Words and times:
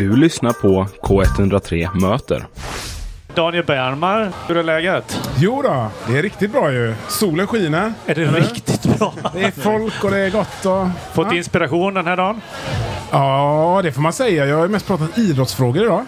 Du 0.00 0.16
lyssnar 0.16 0.52
på 0.52 0.86
K103 1.02 2.00
Möter. 2.00 2.46
Daniel 3.34 3.64
Bernmar, 3.64 4.32
hur 4.48 4.56
är 4.56 4.62
läget? 4.62 5.20
Jo 5.38 5.62
då, 5.62 5.86
det 6.08 6.18
är 6.18 6.22
riktigt 6.22 6.52
bra 6.52 6.72
ju. 6.72 6.94
Solen 7.08 7.46
skiner. 7.46 7.92
Är 8.06 8.14
det 8.14 8.24
riktigt 8.24 8.98
bra? 8.98 9.14
Det 9.34 9.44
är 9.44 9.50
folk 9.50 10.04
och 10.04 10.10
det 10.10 10.18
är 10.18 10.30
gott. 10.30 10.66
Och, 10.66 10.88
Fått 11.14 11.26
ja. 11.30 11.36
inspiration 11.36 11.94
den 11.94 12.06
här 12.06 12.16
dagen? 12.16 12.40
ja, 13.10 13.80
det 13.82 13.92
får 13.92 14.00
man 14.02 14.12
säga. 14.12 14.46
Jag 14.46 14.56
har 14.56 14.68
mest 14.68 14.86
pratat 14.86 15.18
idrottsfrågor 15.18 15.84
idag. 15.84 16.04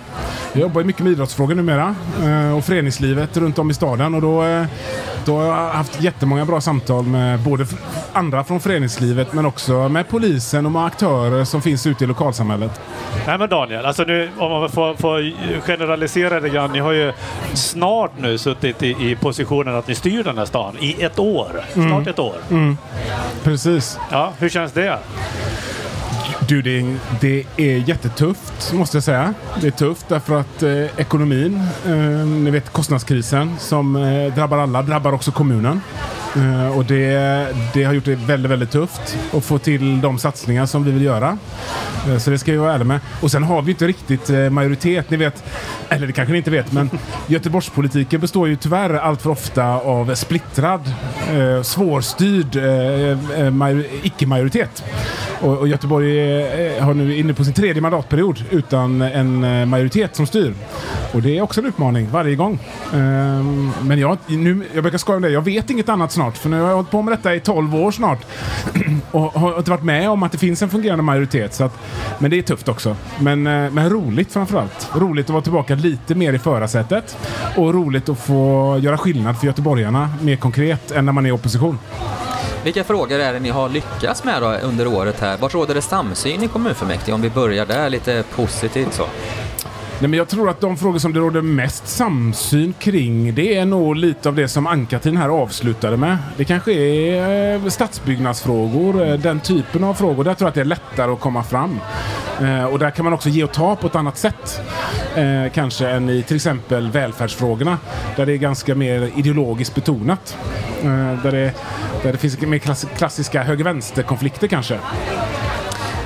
Jag 0.54 0.60
jobbar 0.60 0.84
mycket 0.84 1.02
med 1.02 1.12
idrottsfrågor 1.12 1.54
numera 1.54 1.94
eh, 2.24 2.56
och 2.56 2.64
föreningslivet 2.64 3.36
runt 3.36 3.58
om 3.58 3.70
i 3.70 3.74
staden. 3.74 4.14
Och 4.14 4.22
då, 4.22 4.44
eh, 4.44 4.64
då 5.24 5.36
har 5.36 5.44
jag 5.44 5.54
haft 5.54 6.02
jättemånga 6.02 6.44
bra 6.44 6.60
samtal 6.60 7.04
med 7.04 7.40
både 7.40 7.66
andra 8.12 8.44
från 8.44 8.60
föreningslivet 8.60 9.32
men 9.32 9.46
också 9.46 9.88
med 9.88 10.08
polisen 10.08 10.66
och 10.66 10.72
med 10.72 10.84
aktörer 10.84 11.44
som 11.44 11.62
finns 11.62 11.86
ute 11.86 12.04
i 12.04 12.06
lokalsamhället. 12.06 12.80
Nej 13.26 13.38
men 13.38 13.48
Daniel, 13.48 13.86
alltså 13.86 14.02
nu 14.02 14.30
om 14.38 14.50
man 14.50 14.68
får, 14.70 14.94
får 14.94 15.32
generalisera 15.60 16.40
det 16.40 16.48
grann. 16.48 16.72
Ni 16.72 16.78
har 16.78 16.92
ju 16.92 17.12
snart 17.54 18.12
nu 18.18 18.38
suttit 18.38 18.82
i, 18.82 19.10
i 19.10 19.16
positionen 19.20 19.74
att 19.74 19.88
ni 19.88 19.94
styr 19.94 20.24
den 20.24 20.38
här 20.38 20.44
stan 20.44 20.76
i 20.80 21.02
ett 21.02 21.18
år. 21.18 21.64
Snart 21.72 22.06
ett 22.06 22.18
år. 22.18 22.34
Precis. 23.42 23.98
Ja, 24.10 24.32
hur 24.38 24.48
känns 24.48 24.72
det? 24.72 24.98
Du, 26.52 26.62
det, 26.62 26.80
är- 26.80 26.96
det 27.20 27.44
är 27.56 27.76
jättetufft 27.88 28.72
måste 28.72 28.96
jag 28.96 29.04
säga. 29.04 29.34
Det 29.60 29.66
är 29.66 29.70
tufft 29.70 30.08
därför 30.08 30.40
att 30.40 30.62
eh, 30.62 31.00
ekonomin, 31.00 31.60
eh, 31.86 31.92
ni 32.26 32.50
vet 32.50 32.72
kostnadskrisen 32.72 33.56
som 33.58 33.96
eh, 33.96 34.34
drabbar 34.34 34.58
alla, 34.58 34.82
drabbar 34.82 35.12
också 35.12 35.32
kommunen. 35.32 35.80
Eh, 36.36 36.78
och 36.78 36.84
det, 36.84 37.48
det 37.74 37.84
har 37.84 37.92
gjort 37.92 38.04
det 38.04 38.14
väldigt, 38.14 38.50
väldigt 38.50 38.70
tufft 38.70 39.16
att 39.32 39.44
få 39.44 39.58
till 39.58 40.00
de 40.00 40.18
satsningar 40.18 40.66
som 40.66 40.84
vi 40.84 40.90
vill 40.90 41.02
göra. 41.02 41.38
Eh, 42.08 42.18
så 42.18 42.30
det 42.30 42.38
ska 42.38 42.52
jag 42.52 42.60
vara 42.60 42.74
ärlig 42.74 42.86
med. 42.86 43.00
Och 43.20 43.30
sen 43.30 43.42
har 43.42 43.62
vi 43.62 43.70
inte 43.70 43.86
riktigt 43.86 44.30
eh, 44.30 44.50
majoritet. 44.50 45.10
Ni 45.10 45.16
vet, 45.16 45.44
eller 45.88 46.06
det 46.06 46.12
kanske 46.12 46.32
ni 46.32 46.38
inte 46.38 46.50
vet, 46.50 46.72
men 46.72 46.90
Göteborgspolitiken 47.26 48.20
består 48.20 48.48
ju 48.48 48.56
tyvärr 48.56 48.94
allt 48.94 49.22
för 49.22 49.30
ofta 49.30 49.64
av 49.64 50.14
splittrad, 50.14 50.80
svårstyrd 51.62 52.56
major- 53.52 53.86
icke-majoritet. 54.02 54.84
Och, 55.40 55.58
och 55.58 55.68
Göteborg 55.68 56.20
är, 56.20 56.80
har 56.80 56.94
nu 56.94 57.16
inne 57.16 57.34
på 57.34 57.44
sin 57.44 57.54
tredje 57.54 57.82
mandatperiod 57.82 58.44
utan 58.50 59.02
en 59.02 59.68
majoritet 59.68 60.16
som 60.16 60.26
styr. 60.26 60.54
Och 61.12 61.22
det 61.22 61.38
är 61.38 61.42
också 61.42 61.60
en 61.60 61.66
utmaning 61.66 62.08
varje 62.12 62.36
gång. 62.36 62.58
Ehm, 62.94 63.70
men 63.82 63.98
jag, 63.98 64.18
nu, 64.26 64.62
jag 64.74 64.84
brukar 64.84 64.98
skoja 64.98 65.16
om 65.16 65.22
det, 65.22 65.30
jag 65.30 65.44
vet 65.44 65.70
inget 65.70 65.88
annat 65.88 66.12
snart. 66.22 66.38
För 66.38 66.48
nu 66.48 66.60
har 66.60 66.68
jag 66.68 66.74
hållit 66.74 66.90
på 66.90 67.02
med 67.02 67.12
detta 67.12 67.34
i 67.34 67.40
12 67.40 67.74
år 67.74 67.90
snart. 67.90 68.26
och 69.10 69.32
har 69.32 69.58
inte 69.58 69.70
varit 69.70 69.84
med 69.84 70.10
om 70.10 70.22
att 70.22 70.32
det 70.32 70.38
finns 70.38 70.62
en 70.62 70.70
fungerande 70.70 71.02
majoritet. 71.02 71.54
Så 71.54 71.64
att, 71.64 71.78
men 72.18 72.30
det 72.30 72.38
är 72.38 72.42
tufft 72.42 72.68
också. 72.68 72.96
Men, 73.18 73.46
eh, 73.46 73.70
men 73.70 73.90
roligt 73.90 74.32
framförallt. 74.32 74.90
Roligt 74.94 75.26
att 75.26 75.30
vara 75.30 75.42
tillbaka 75.42 75.74
lite 75.74 76.14
mer 76.14 76.32
i 76.32 76.38
förarsätet. 76.38 77.16
Och 77.56 77.74
roligt 77.74 78.08
att 78.08 78.18
få 78.18 78.78
göra 78.80 78.98
skillnad 78.98 79.38
för 79.38 79.46
göteborgarna 79.46 80.10
mer 80.20 80.36
konkret 80.36 80.90
än 80.90 81.06
när 81.06 81.12
man 81.12 81.26
är 81.26 81.30
i 81.30 81.32
opposition. 81.32 81.78
Vilka 82.64 82.84
frågor 82.84 83.20
är 83.20 83.32
det 83.32 83.40
ni 83.40 83.50
har 83.50 83.68
lyckats 83.68 84.24
med 84.24 84.42
då 84.42 84.48
under 84.48 84.86
året 84.86 85.20
här? 85.20 85.36
Vart 85.38 85.54
råder 85.54 85.74
det 85.74 85.82
samsyn 85.82 86.42
i 86.42 86.48
kommunfullmäktige? 86.48 87.14
Om 87.14 87.22
vi 87.22 87.30
börjar 87.30 87.66
där 87.66 87.90
lite 87.90 88.24
positivt 88.36 88.94
så. 88.94 89.06
Nej, 90.02 90.08
men 90.08 90.18
jag 90.18 90.28
tror 90.28 90.50
att 90.50 90.60
de 90.60 90.76
frågor 90.76 90.98
som 90.98 91.12
det 91.12 91.20
råder 91.20 91.42
mest 91.42 91.88
samsyn 91.88 92.74
kring 92.78 93.34
det 93.34 93.56
är 93.56 93.64
nog 93.64 93.96
lite 93.96 94.28
av 94.28 94.34
det 94.34 94.48
som 94.48 94.66
Ann-Katrin 94.66 95.16
här 95.16 95.28
avslutade 95.28 95.96
med. 95.96 96.18
Det 96.36 96.44
kanske 96.44 96.72
är 96.72 97.54
eh, 97.54 97.68
stadsbyggnadsfrågor, 97.68 99.06
eh, 99.06 99.18
den 99.18 99.40
typen 99.40 99.84
av 99.84 99.94
frågor. 99.94 100.24
Där 100.24 100.34
tror 100.34 100.46
jag 100.46 100.48
att 100.48 100.54
det 100.54 100.60
är 100.60 100.64
lättare 100.64 101.12
att 101.12 101.20
komma 101.20 101.42
fram. 101.42 101.80
Eh, 102.40 102.64
och 102.64 102.78
där 102.78 102.90
kan 102.90 103.04
man 103.04 103.12
också 103.12 103.28
ge 103.28 103.44
och 103.44 103.52
ta 103.52 103.76
på 103.76 103.86
ett 103.86 103.94
annat 103.94 104.18
sätt. 104.18 104.60
Kanske 105.54 105.88
än 105.88 106.08
i 106.10 106.22
till 106.22 106.36
exempel 106.36 106.90
välfärdsfrågorna. 106.90 107.78
Där 108.16 108.26
det 108.26 108.32
är 108.32 108.36
ganska 108.36 108.74
mer 108.74 109.10
ideologiskt 109.16 109.74
betonat. 109.74 110.36
Där, 111.22 111.30
det, 111.30 111.52
där 112.02 112.12
det 112.12 112.18
finns 112.18 112.40
mer 112.40 112.58
klassiska 112.96 113.42
höger-vänster-konflikter 113.42 114.46
kanske. 114.46 114.78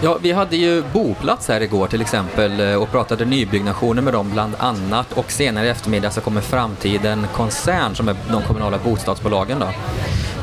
Ja, 0.02 0.18
vi 0.22 0.32
hade 0.32 0.56
ju 0.56 0.82
boplats 0.92 1.48
här 1.48 1.60
igår 1.60 1.86
till 1.86 2.00
exempel 2.00 2.60
eh, 2.60 2.74
och 2.82 2.90
pratade 2.90 3.24
nybyggnationer 3.24 4.02
med 4.02 4.12
dem 4.12 4.30
bland 4.32 4.54
annat 4.58 5.12
och 5.12 5.30
senare 5.32 5.66
i 5.66 5.68
eftermiddag 5.68 6.10
så 6.10 6.20
kommer 6.20 6.40
Framtiden 6.40 7.26
Koncern 7.34 7.94
som 7.94 8.08
är 8.08 8.16
de 8.30 8.42
kommunala 8.42 8.78
bostadsbolagen 8.84 9.58
då. 9.58 9.66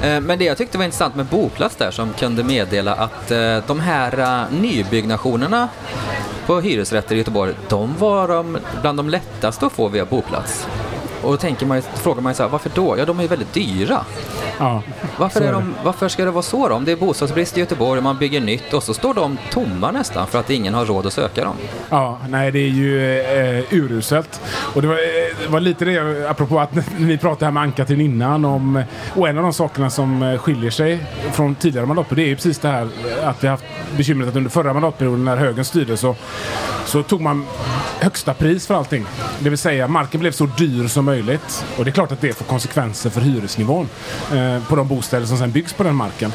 Eh, 0.08 0.22
men 0.22 0.40
det 0.40 0.46
jag 0.46 0.58
tyckte 0.58 0.78
var 0.78 0.86
intressant 0.86 1.16
med 1.16 1.26
Boplats 1.26 1.76
där 1.76 1.92
som 1.92 2.14
kunde 2.14 2.44
meddela 2.44 2.96
att 2.96 3.32
eh, 3.32 3.58
de 3.68 3.80
här 3.80 4.46
nybyggnationerna 4.52 5.70
på 6.46 6.60
hyresrätter 6.60 7.16
i 7.16 7.18
Göteborg, 7.18 7.54
de 7.70 7.98
var 7.98 8.28
de 8.28 8.58
bland 8.82 9.00
de 9.00 9.10
lättaste 9.10 9.66
att 9.66 9.74
få 9.74 9.88
via 9.88 10.06
Boplats. 10.06 10.68
Och 11.24 11.32
då 11.32 11.38
tänker 11.38 11.66
man, 11.66 11.82
frågar 11.82 12.22
man 12.22 12.34
här, 12.40 12.48
varför 12.48 12.72
då? 12.74 12.98
Ja, 12.98 13.06
de 13.06 13.20
är 13.20 13.24
ju 13.24 13.30
väldigt 13.30 13.54
dyra. 13.54 14.06
Ja, 14.60 14.84
Varför, 15.18 15.42
är 15.42 15.52
de, 15.52 15.76
varför 15.84 16.08
ska 16.08 16.26
det 16.26 16.32
vara 16.32 16.44
så 16.44 16.70
då? 16.70 16.76
Om 16.76 16.86
det 16.86 16.92
är 16.92 16.96
bostadsbrist 16.96 17.58
i 17.58 17.60
Göteborg 17.60 17.98
och 17.98 18.04
man 18.04 18.18
bygger 18.18 18.42
nytt 18.42 18.74
och 18.74 18.84
så 18.84 18.94
står 18.94 19.14
de 19.14 19.38
tomma 19.52 19.92
nästan 19.92 20.28
för 20.28 20.40
att 20.40 20.50
ingen 20.50 20.74
har 20.74 20.86
råd 20.86 21.06
att 21.06 21.14
söka 21.14 21.44
dem. 21.44 21.56
Ja, 21.90 22.20
nej 22.30 22.52
det 22.52 22.60
är 22.60 22.70
ju 22.70 23.20
eh, 23.22 23.74
uruselt. 23.74 24.42
Och 24.74 24.82
det 24.82 24.88
var, 24.88 24.96
eh, 24.96 25.00
det 25.46 25.48
var 25.48 25.60
lite 25.60 25.86
det, 25.86 26.30
apropå 26.30 26.60
att 26.60 26.70
vi 26.98 27.18
pratade 27.18 27.46
här 27.46 27.52
med 27.52 27.64
Ann-Katrin 27.64 28.02
innan 28.02 28.46
om, 28.46 28.84
och 29.16 29.30
en 29.30 29.38
av 29.38 29.44
de 29.44 29.54
sakerna 29.54 29.90
som 29.90 30.24
eh, 30.24 30.38
skiljer 30.38 30.72
sig 30.72 31.06
från 31.32 31.56
tidigare 31.56 31.86
mandatperioder 31.86 32.24
det 32.24 32.28
är 32.28 32.30
ju 32.30 32.36
precis 32.36 32.60
det 32.60 32.68
här 32.68 32.90
att 33.24 33.44
vi 33.44 33.48
har 33.48 33.52
haft 33.54 33.66
bekymret 33.98 34.30
att 34.30 34.36
under 34.36 34.50
förra 34.50 34.74
mandatperioden 34.74 35.26
när 35.26 35.38
högern 35.38 35.66
styrde 35.66 35.98
så, 35.98 36.16
så 36.86 37.04
tog 37.04 37.22
man 37.22 37.46
högsta 38.00 38.34
pris 38.34 38.68
för 38.68 38.76
allting. 38.76 39.06
Det 39.40 39.50
vill 39.50 39.58
säga 39.60 39.88
marken 39.88 40.20
blev 40.20 40.32
så 40.32 40.46
dyr 40.46 40.88
som 40.88 41.06
möjligt. 41.06 41.66
Och 41.78 41.86
det 41.86 41.92
är 41.92 41.94
klart 41.94 42.12
att 42.12 42.22
det 42.22 42.34
får 42.34 42.46
konsekvenser 42.46 43.10
för 43.10 43.22
hyresnivån 43.22 43.90
eh, 44.34 44.68
på 44.68 44.76
de 44.76 44.88
bostäder 44.88 45.26
som 45.26 45.38
sen 45.38 45.52
byggs 45.52 45.74
på 45.74 45.84
den 45.84 45.96
marken. 45.96 46.32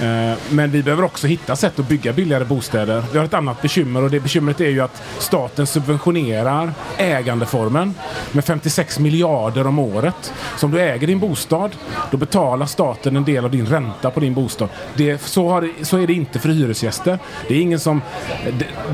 Eh, 0.00 0.38
men 0.50 0.70
vi 0.70 0.82
behöver 0.82 1.02
också 1.02 1.26
hitta 1.26 1.56
sätt 1.56 1.78
att 1.78 1.88
bygga 1.88 2.12
billigare 2.12 2.44
bostäder. 2.44 3.02
Vi 3.12 3.18
har 3.18 3.24
ett 3.24 3.34
annat 3.34 3.62
bekymmer 3.62 4.02
och 4.02 4.10
det 4.10 4.20
bekymret 4.20 4.60
är 4.60 4.68
ju 4.68 4.80
att 4.80 5.02
staten 5.18 5.66
subventionerar 5.66 6.72
ägandeformen 6.96 7.94
med 8.32 8.44
56 8.44 8.98
miljarder 8.98 9.66
om 9.66 9.78
året. 9.78 10.32
Så 10.56 10.66
om 10.66 10.72
du 10.72 10.80
äger 10.80 11.06
din 11.06 11.18
bostad, 11.18 11.70
då 12.10 12.16
betalar 12.16 12.66
staten 12.66 13.16
en 13.16 13.24
del 13.24 13.44
av 13.44 13.50
din 13.50 13.66
ränta 13.66 14.10
på 14.10 14.20
din 14.20 14.34
bostad. 14.34 14.68
Det, 14.96 15.22
så, 15.22 15.48
har, 15.48 15.70
så 15.82 15.98
är 15.98 16.06
det 16.06 16.12
inte 16.12 16.38
för 16.38 16.48
hyresgäster. 16.48 17.18
Det 17.48 17.54
är 17.54 17.60
ingen 17.60 17.80
som... 17.80 18.02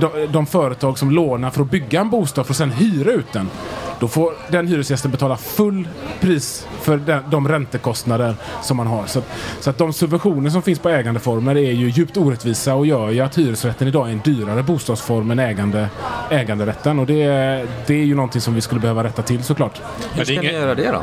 De, 0.00 0.27
de 0.27 0.47
företag 0.47 0.99
som 0.99 1.11
lånar 1.11 1.50
för 1.50 1.62
att 1.62 1.71
bygga 1.71 2.00
en 2.00 2.11
bostad 2.11 2.47
för 2.47 2.53
att 2.53 2.59
sen 2.59 2.71
hyra 2.71 3.11
ut 3.11 3.33
den. 3.33 3.50
Då 4.01 4.09
får 4.09 4.33
den 4.49 4.67
hyresgästen 4.69 5.11
betala 5.11 5.37
full 5.37 5.89
pris 6.21 6.67
för 6.83 6.97
den, 6.97 7.23
de 7.31 7.49
räntekostnader 7.49 8.34
som 8.62 8.77
man 8.77 8.87
har. 8.87 9.07
Så, 9.07 9.19
att- 9.19 9.29
så 9.61 9.71
att 9.71 9.79
de 9.79 9.93
subventioner 9.93 10.51
som 10.51 10.62
finns 10.62 10.79
på 10.79 10.89
ägandeformer 10.89 11.57
är 11.57 11.73
ju 11.73 11.89
djupt 11.91 12.17
orättvisa 12.17 12.75
och 12.75 12.87
gör 12.87 13.11
ju 13.11 13.21
att 13.21 13.39
hyresrätten 13.39 13.89
idag 13.89 14.09
är 14.09 14.12
en 14.12 14.21
dyrare 14.25 14.62
bostadsform 14.62 15.31
än 15.31 15.39
ägande, 15.39 15.89
äganderätten. 16.31 16.99
Och 16.99 17.07
det, 17.07 17.23
är- 17.23 17.67
det 17.87 17.95
är 17.95 18.05
ju 18.05 18.15
någonting 18.15 18.41
som 18.41 18.55
vi 18.55 18.61
skulle 18.61 18.81
behöva 18.81 19.05
rätta 19.05 19.23
till 19.23 19.45
såklart. 19.45 19.81
Hur 20.13 20.25
det 20.25 20.33
är 20.33 20.34
ska 20.37 20.43
ni 20.43 20.53
göra 20.53 20.75
det 20.75 20.91
då? 20.93 21.03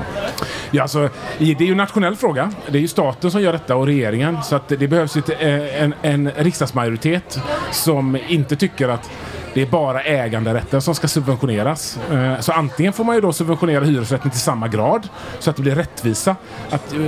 Ja, 0.71 0.81
alltså, 0.81 1.09
det 1.37 1.45
är 1.59 1.61
ju 1.61 1.71
en 1.71 1.77
nationell 1.77 2.15
fråga. 2.15 2.51
Det 2.69 2.77
är 2.77 2.81
ju 2.81 2.87
staten 2.87 3.31
som 3.31 3.41
gör 3.41 3.53
detta 3.53 3.75
och 3.75 3.85
regeringen. 3.85 4.37
Så 4.43 4.55
att 4.55 4.67
det 4.67 4.87
behövs 4.87 5.17
ju 5.17 5.21
eh, 5.39 5.83
en, 5.83 5.93
en 6.01 6.31
riksdagsmajoritet 6.37 7.39
som 7.71 8.17
inte 8.27 8.55
tycker 8.55 8.89
att 8.89 9.09
det 9.53 9.61
är 9.61 9.65
bara 9.65 10.01
äganderätten 10.01 10.81
som 10.81 10.95
ska 10.95 11.07
subventioneras. 11.07 11.97
Eh, 12.11 12.39
Så 12.39 12.51
antingen 12.51 12.93
får 12.93 13.03
man 13.03 13.15
ju 13.15 13.21
då 13.21 13.33
subventionera 13.33 13.83
hyresrätten 13.83 14.31
till 14.31 14.39
samma 14.39 14.67
grad 14.67 15.07
så 15.39 15.49
att 15.49 15.55
det 15.55 15.61
blir 15.61 15.75
rättvisa 15.75 16.35
att, 16.69 16.93
eh, 16.93 16.99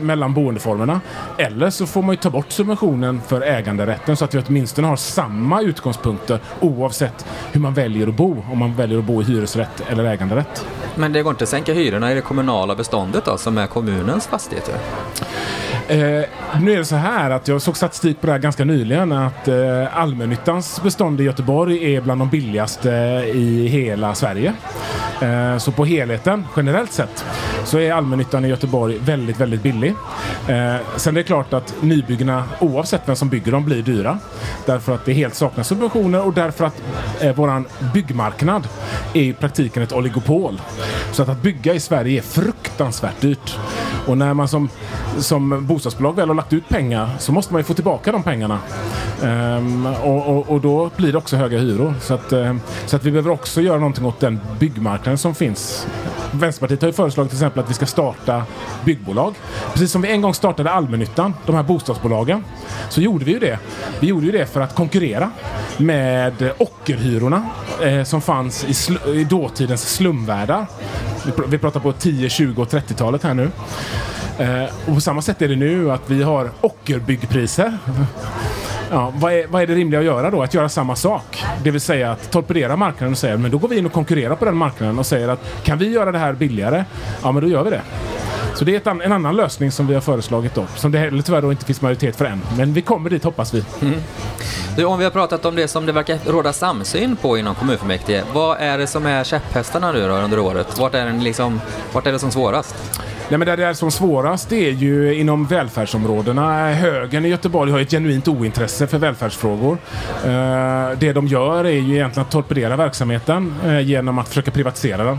mellan 0.00 0.34
boendeformerna. 0.34 1.00
Eller 1.38 1.70
så 1.70 1.86
får 1.86 2.02
man 2.02 2.10
ju 2.10 2.16
ta 2.16 2.30
bort 2.30 2.50
subventionen 2.52 3.20
för 3.26 3.40
äganderätten 3.40 4.16
så 4.16 4.24
att 4.24 4.34
vi 4.34 4.42
åtminstone 4.48 4.88
har 4.88 4.96
samma 4.96 5.60
utgångspunkter 5.62 6.38
oavsett 6.60 7.26
hur 7.52 7.60
man 7.60 7.74
väljer 7.74 8.06
att 8.08 8.14
bo. 8.14 8.44
Om 8.52 8.58
man 8.58 8.74
väljer 8.74 8.98
att 8.98 9.04
bo 9.04 9.22
i 9.22 9.24
hyresrätt 9.24 9.82
eller 9.88 10.04
äganderätt. 10.04 10.66
Men 10.94 11.12
det 11.12 11.22
går 11.22 11.30
inte 11.30 11.44
att 11.44 11.48
sänka 11.50 11.72
hyrorna 11.72 12.12
i 12.12 12.14
det 12.14 12.20
kommunala 12.20 12.74
beståndet 12.74 13.24
då, 13.24 13.36
som 13.38 13.58
är 13.58 13.66
kommunens 13.66 14.26
fastigheter? 14.26 14.74
Eh, 15.88 16.24
nu 16.60 16.72
är 16.72 16.76
det 16.76 16.84
så 16.84 16.96
här 16.96 17.30
att 17.30 17.48
jag 17.48 17.62
såg 17.62 17.76
statistik 17.76 18.20
på 18.20 18.26
det 18.26 18.32
här 18.32 18.38
ganska 18.38 18.64
nyligen 18.64 19.12
att 19.12 19.48
eh, 19.48 19.98
allmännyttans 19.98 20.82
bestånd 20.82 21.20
i 21.20 21.24
Göteborg 21.24 21.94
är 21.94 22.00
bland 22.00 22.20
de 22.20 22.28
billigaste 22.28 22.92
eh, 22.92 23.24
i 23.24 23.66
hela 23.66 24.14
Sverige. 24.14 24.54
Eh, 25.22 25.58
så 25.58 25.72
på 25.72 25.84
helheten, 25.84 26.44
generellt 26.56 26.92
sett, 26.92 27.24
så 27.64 27.78
är 27.78 27.92
allmännyttan 27.92 28.44
i 28.44 28.48
Göteborg 28.48 28.98
väldigt, 28.98 29.40
väldigt 29.40 29.62
billig. 29.62 29.94
Eh, 30.48 30.76
sen 30.96 31.16
är 31.16 31.20
det 31.20 31.22
klart 31.22 31.52
att 31.52 31.74
nybyggena, 31.80 32.44
oavsett 32.60 33.02
vem 33.06 33.16
som 33.16 33.28
bygger 33.28 33.52
dem, 33.52 33.64
blir 33.64 33.82
dyra. 33.82 34.18
Därför 34.66 34.94
att 34.94 35.04
det 35.04 35.12
helt 35.12 35.34
saknas 35.34 35.68
subventioner 35.68 36.26
och 36.26 36.32
därför 36.32 36.64
att 36.64 36.82
eh, 37.20 37.34
våran 37.34 37.66
byggmarknad 37.94 38.68
är 39.12 39.22
i 39.22 39.32
praktiken 39.32 39.82
ett 39.82 39.92
oligopol. 39.92 40.60
Så 41.12 41.22
att, 41.22 41.28
att 41.28 41.42
bygga 41.42 41.74
i 41.74 41.80
Sverige 41.80 42.20
är 42.20 42.22
fruktansvärt 42.22 43.20
dyrt. 43.20 43.58
Och 44.06 44.18
när 44.18 44.34
man 44.34 44.48
som, 44.48 44.68
som 45.18 45.66
bostadsbolag 45.66 46.16
väl 46.16 46.28
har 46.28 46.34
lagt 46.34 46.52
ut 46.52 46.68
pengar 46.68 47.10
så 47.18 47.32
måste 47.32 47.52
man 47.52 47.60
ju 47.60 47.64
få 47.64 47.74
tillbaka 47.74 48.12
de 48.12 48.22
pengarna. 48.22 48.58
Um, 49.22 49.86
och, 49.86 50.26
och, 50.26 50.48
och 50.48 50.60
då 50.60 50.90
blir 50.96 51.12
det 51.12 51.18
också 51.18 51.36
höga 51.36 51.58
hyror. 51.58 51.94
Så 52.00 52.14
att, 52.14 52.32
um, 52.32 52.60
så 52.86 52.96
att 52.96 53.04
vi 53.04 53.10
behöver 53.10 53.30
också 53.30 53.60
göra 53.60 53.78
någonting 53.78 54.04
åt 54.04 54.20
den 54.20 54.40
byggmarknaden 54.58 55.18
som 55.18 55.34
finns. 55.34 55.86
Vänsterpartiet 56.32 56.80
har 56.82 56.88
ju 56.88 56.92
föreslagit 56.92 57.30
till 57.30 57.38
exempel 57.38 57.62
att 57.64 57.70
vi 57.70 57.74
ska 57.74 57.86
starta 57.86 58.42
byggbolag. 58.84 59.34
Precis 59.72 59.92
som 59.92 60.02
vi 60.02 60.10
en 60.10 60.20
gång 60.22 60.34
startade 60.34 60.70
allmännyttan, 60.70 61.34
de 61.46 61.54
här 61.56 61.62
bostadsbolagen, 61.62 62.44
så 62.88 63.00
gjorde 63.00 63.24
vi 63.24 63.32
ju 63.32 63.38
det. 63.38 63.58
Vi 64.00 64.06
gjorde 64.06 64.26
ju 64.26 64.32
det 64.32 64.46
för 64.46 64.60
att 64.60 64.74
konkurrera 64.74 65.30
med 65.76 66.52
ockerhyrorna 66.58 67.46
eh, 67.82 68.02
som 68.04 68.20
fanns 68.22 68.64
i, 68.64 68.72
sl- 68.72 69.08
i 69.14 69.24
dåtidens 69.24 69.94
slumvärldar. 69.94 70.66
Vi, 71.26 71.30
pr- 71.32 71.46
vi 71.48 71.58
pratar 71.58 71.80
på 71.80 71.92
10, 71.92 72.28
20 72.30 72.62
och 72.62 72.68
30-talet 72.68 73.22
här 73.22 73.34
nu. 73.34 73.50
Eh, 74.38 74.64
och 74.88 74.94
på 74.94 75.00
samma 75.00 75.22
sätt 75.22 75.42
är 75.42 75.48
det 75.48 75.56
nu 75.56 75.90
att 75.92 76.10
vi 76.10 76.22
har 76.22 76.50
ockerbyggpriser. 76.60 77.78
Ja, 78.94 79.12
vad, 79.16 79.32
är, 79.32 79.46
vad 79.46 79.62
är 79.62 79.66
det 79.66 79.74
rimliga 79.74 80.00
att 80.00 80.06
göra 80.06 80.30
då? 80.30 80.42
Att 80.42 80.54
göra 80.54 80.68
samma 80.68 80.96
sak. 80.96 81.44
Det 81.64 81.70
vill 81.70 81.80
säga 81.80 82.10
att 82.12 82.30
torpedera 82.30 82.76
marknaden 82.76 83.12
och 83.12 83.18
säga 83.18 83.36
men 83.36 83.50
då 83.50 83.58
går 83.58 83.68
vi 83.68 83.78
in 83.78 83.86
och 83.86 83.92
konkurrerar 83.92 84.34
på 84.36 84.44
den 84.44 84.56
marknaden 84.56 84.98
och 84.98 85.06
säger 85.06 85.28
att 85.28 85.40
kan 85.64 85.78
vi 85.78 85.88
göra 85.92 86.12
det 86.12 86.18
här 86.18 86.32
billigare? 86.32 86.84
Ja, 87.22 87.32
men 87.32 87.42
då 87.42 87.48
gör 87.48 87.64
vi 87.64 87.70
det. 87.70 87.80
Så 88.54 88.64
det 88.64 88.72
är 88.72 88.76
ett, 88.76 88.86
an- 88.86 89.00
en 89.00 89.12
annan 89.12 89.36
lösning 89.36 89.72
som 89.72 89.86
vi 89.86 89.94
har 89.94 90.00
föreslagit 90.00 90.54
då. 90.54 90.66
Som 90.76 90.92
det 90.92 90.98
heller 90.98 91.22
tyvärr 91.22 91.42
då 91.42 91.50
inte 91.52 91.64
finns 91.64 91.80
majoritet 91.80 92.16
för 92.16 92.24
än. 92.24 92.40
Men 92.56 92.72
vi 92.72 92.82
kommer 92.82 93.10
dit 93.10 93.24
hoppas 93.24 93.54
vi. 93.54 93.64
Mm. 93.82 94.00
Du, 94.76 94.84
om 94.84 94.98
vi 94.98 95.04
har 95.04 95.10
pratat 95.10 95.44
om 95.44 95.56
det 95.56 95.68
som 95.68 95.86
det 95.86 95.92
verkar 95.92 96.18
råda 96.26 96.52
samsyn 96.52 97.16
på 97.16 97.38
inom 97.38 97.54
kommunfullmäktige, 97.54 98.22
vad 98.32 98.56
är 98.60 98.78
det 98.78 98.86
som 98.86 99.06
är 99.06 99.24
käpphästarna 99.24 99.92
nu 99.92 100.08
då 100.08 100.14
under 100.14 100.38
året? 100.38 100.78
Vart 100.78 100.94
är, 100.94 101.04
den 101.04 101.24
liksom, 101.24 101.60
vart 101.92 102.06
är 102.06 102.12
det 102.12 102.18
som 102.18 102.30
svårast? 102.30 102.74
Nej, 103.28 103.38
men 103.38 103.46
där 103.46 103.56
det 103.56 103.64
är 103.64 103.74
som 103.74 103.90
svårast 103.90 104.48
det 104.48 104.68
är 104.68 104.72
ju 104.72 105.14
inom 105.14 105.46
välfärdsområdena. 105.46 106.72
Högern 106.72 107.24
i 107.24 107.28
Göteborg 107.28 107.72
har 107.72 107.80
ett 107.80 107.90
genuint 107.90 108.28
ointresse 108.28 108.86
för 108.86 108.98
välfärdsfrågor. 108.98 109.78
Eh, 110.24 110.98
det 110.98 111.12
de 111.12 111.26
gör 111.26 111.64
är 111.64 111.70
ju 111.70 111.94
egentligen 111.94 112.26
att 112.26 112.30
torpedera 112.30 112.76
verksamheten 112.76 113.54
eh, 113.64 113.80
genom 113.80 114.18
att 114.18 114.28
försöka 114.28 114.50
privatisera 114.50 115.04
den. 115.04 115.18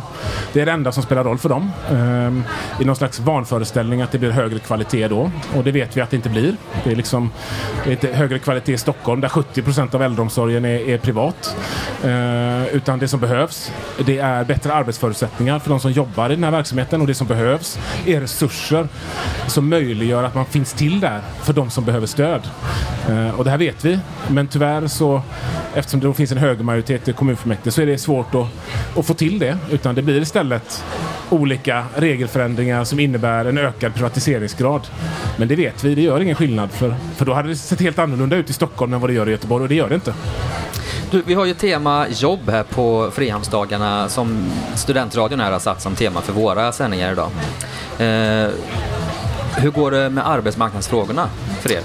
Det 0.53 0.61
är 0.61 0.65
det 0.65 0.71
enda 0.71 0.91
som 0.91 1.03
spelar 1.03 1.23
roll 1.23 1.37
för 1.37 1.49
dem. 1.49 1.71
Eh, 1.91 2.81
I 2.81 2.85
någon 2.85 2.95
slags 2.95 3.19
vanföreställning 3.19 4.01
att 4.01 4.11
det 4.11 4.19
blir 4.19 4.31
högre 4.31 4.59
kvalitet 4.59 5.07
då. 5.07 5.31
Och 5.55 5.63
det 5.63 5.71
vet 5.71 5.97
vi 5.97 6.01
att 6.01 6.09
det 6.09 6.15
inte 6.15 6.29
blir. 6.29 6.55
Det 6.83 6.91
är 6.91 6.95
liksom 6.95 7.31
det 7.83 7.89
är 7.89 7.91
inte 7.91 8.07
högre 8.07 8.39
kvalitet 8.39 8.73
i 8.73 8.77
Stockholm 8.77 9.21
där 9.21 9.29
70 9.29 9.61
procent 9.61 9.95
av 9.95 10.03
äldreomsorgen 10.03 10.65
är, 10.65 10.89
är 10.89 10.97
privat. 10.97 11.55
Utan 12.71 12.99
det 12.99 13.07
som 13.07 13.19
behövs 13.19 13.71
det 14.05 14.19
är 14.19 14.43
bättre 14.43 14.73
arbetsförutsättningar 14.73 15.59
för 15.59 15.69
de 15.69 15.79
som 15.79 15.91
jobbar 15.91 16.29
i 16.29 16.35
den 16.35 16.43
här 16.43 16.51
verksamheten 16.51 17.01
och 17.01 17.07
det 17.07 17.13
som 17.13 17.27
behövs 17.27 17.79
är 18.05 18.21
resurser 18.21 18.87
som 19.47 19.69
möjliggör 19.69 20.23
att 20.23 20.35
man 20.35 20.45
finns 20.45 20.73
till 20.73 20.99
där 20.99 21.21
för 21.41 21.53
de 21.53 21.69
som 21.69 21.85
behöver 21.85 22.07
stöd. 22.07 22.41
Eh, 23.09 23.39
och 23.39 23.43
det 23.43 23.49
här 23.49 23.57
vet 23.57 23.85
vi, 23.85 23.99
men 24.27 24.47
tyvärr 24.47 24.87
så 24.87 25.21
eftersom 25.73 25.99
det 25.99 26.07
då 26.07 26.13
finns 26.13 26.31
en 26.31 26.37
högermajoritet 26.37 27.07
i 27.07 27.13
kommunfullmäktige 27.13 27.71
så 27.71 27.81
är 27.81 27.85
det 27.85 27.97
svårt 27.97 28.35
att, 28.35 28.47
att 28.97 29.05
få 29.05 29.13
till 29.13 29.39
det. 29.39 29.57
Utan 29.71 29.95
det 29.95 30.01
blir 30.01 30.21
istället 30.21 30.83
olika 31.29 31.85
regelförändringar 31.95 32.83
som 32.83 32.99
innebär 32.99 33.45
en 33.45 33.57
ökad 33.57 33.95
privatiseringsgrad. 33.95 34.87
Men 35.37 35.47
det 35.47 35.55
vet 35.55 35.83
vi, 35.83 35.95
det 35.95 36.01
gör 36.01 36.21
ingen 36.21 36.35
skillnad 36.35 36.71
för, 36.71 36.95
för 37.15 37.25
då 37.25 37.33
hade 37.33 37.49
det 37.49 37.55
sett 37.55 37.79
helt 37.79 37.99
annorlunda 37.99 38.35
ut 38.35 38.49
i 38.49 38.53
Stockholm 38.53 38.93
än 38.93 39.01
vad 39.01 39.09
det 39.09 39.13
gör 39.13 39.29
i 39.29 39.31
Göteborg 39.31 39.63
och 39.63 39.69
det 39.69 39.75
gör 39.75 39.89
det 39.89 39.95
inte. 39.95 40.13
Du, 41.13 41.21
vi 41.25 41.33
har 41.33 41.45
ju 41.45 41.53
tema 41.53 42.07
jobb 42.09 42.49
här 42.49 42.63
på 42.63 43.11
Frihamnsdagarna 43.11 44.09
som 44.09 44.45
Studentradion 44.75 45.39
här 45.39 45.51
har 45.51 45.59
satt 45.59 45.81
som 45.81 45.95
tema 45.95 46.21
för 46.21 46.33
våra 46.33 46.71
sändningar 46.71 47.11
idag. 47.11 47.29
Eh, 47.99 48.51
hur 49.57 49.71
går 49.71 49.91
det 49.91 50.09
med 50.09 50.29
arbetsmarknadsfrågorna 50.29 51.29
för 51.61 51.71
er? 51.71 51.81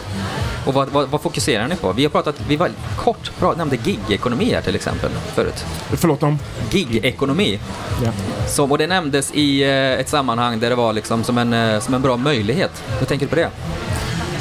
Och 0.67 0.75
vad, 0.75 0.89
vad, 0.89 1.09
vad 1.09 1.21
fokuserar 1.21 1.69
ni 1.69 1.77
på? 1.77 1.93
Vi 1.93 2.03
har 2.03 2.11
pratat, 2.11 2.41
vi 2.49 2.57
var 2.57 2.71
kort 2.97 3.31
prat, 3.39 3.57
nämnde 3.57 3.77
gig-ekonomi 3.77 4.53
här 4.55 4.63
till 4.63 4.75
exempel 4.75 5.11
förut. 5.35 5.65
Förlåt 5.91 6.23
om... 6.23 6.39
Gig-ekonomi. 6.71 7.61
Ja. 8.05 8.11
Som, 8.47 8.73
och 8.73 8.79
det 8.79 8.87
nämndes 8.87 9.33
i 9.35 9.63
eh, 9.63 10.01
ett 10.01 10.09
sammanhang 10.09 10.61
där 10.61 10.71
det 10.71 10.77
var 10.77 10.93
liksom 10.93 11.25
som 11.25 11.39
en, 11.39 11.53
eh, 11.53 11.81
som 11.81 11.95
en 11.95 12.03
bra 12.03 12.17
möjlighet. 12.17 12.83
Hur 12.99 13.07
tänker 13.07 13.27
du 13.27 13.31
på 13.31 13.37
det? 13.37 13.51